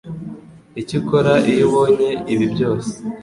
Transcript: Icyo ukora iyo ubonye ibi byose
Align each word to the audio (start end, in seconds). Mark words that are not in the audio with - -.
Icyo 0.81 0.95
ukora 1.01 1.33
iyo 1.51 1.63
ubonye 1.67 2.09
ibi 2.33 2.45
byose 2.53 2.91